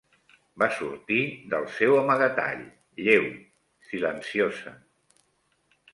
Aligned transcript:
Va 0.61 0.67
sortir 0.77 1.19
del 1.51 1.67
seu 1.77 1.93
amagatall, 1.99 2.65
lleu, 3.09 3.27
silenciosa 3.93 4.75